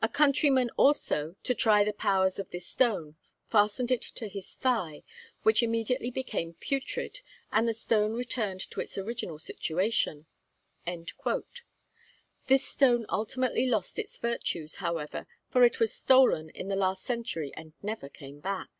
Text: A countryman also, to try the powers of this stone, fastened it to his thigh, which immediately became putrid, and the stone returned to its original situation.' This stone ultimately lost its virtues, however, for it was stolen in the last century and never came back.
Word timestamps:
A 0.00 0.08
countryman 0.08 0.70
also, 0.78 1.36
to 1.42 1.54
try 1.54 1.84
the 1.84 1.92
powers 1.92 2.38
of 2.38 2.48
this 2.50 2.66
stone, 2.66 3.16
fastened 3.50 3.90
it 3.90 4.00
to 4.00 4.26
his 4.26 4.54
thigh, 4.54 5.02
which 5.42 5.62
immediately 5.62 6.10
became 6.10 6.54
putrid, 6.54 7.20
and 7.52 7.68
the 7.68 7.74
stone 7.74 8.14
returned 8.14 8.62
to 8.70 8.80
its 8.80 8.96
original 8.96 9.38
situation.' 9.38 10.24
This 12.46 12.66
stone 12.66 13.04
ultimately 13.10 13.66
lost 13.66 13.98
its 13.98 14.16
virtues, 14.16 14.76
however, 14.76 15.26
for 15.50 15.64
it 15.64 15.78
was 15.78 15.92
stolen 15.94 16.48
in 16.48 16.68
the 16.68 16.74
last 16.74 17.04
century 17.04 17.52
and 17.54 17.74
never 17.82 18.08
came 18.08 18.40
back. 18.40 18.70